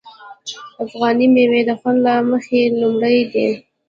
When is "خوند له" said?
1.79-2.13